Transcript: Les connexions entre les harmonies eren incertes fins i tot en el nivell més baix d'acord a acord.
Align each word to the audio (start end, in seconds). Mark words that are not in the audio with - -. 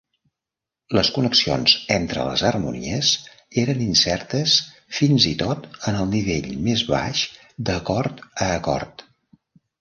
Les 0.99 1.09
connexions 1.17 1.73
entre 1.95 2.23
les 2.27 2.43
harmonies 2.51 3.11
eren 3.65 3.83
incertes 3.89 4.55
fins 5.01 5.29
i 5.33 5.35
tot 5.43 5.69
en 5.93 5.99
el 6.05 6.09
nivell 6.15 6.49
més 6.69 6.83
baix 6.95 7.23
d'acord 7.69 8.25
a 8.49 8.51
acord. 8.57 9.07